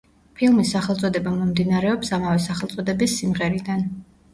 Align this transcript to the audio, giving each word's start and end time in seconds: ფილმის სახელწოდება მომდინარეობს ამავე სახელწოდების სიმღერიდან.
ფილმის 0.39 0.71
სახელწოდება 0.75 1.35
მომდინარეობს 1.37 2.13
ამავე 2.21 2.43
სახელწოდების 2.49 3.19
სიმღერიდან. 3.23 3.91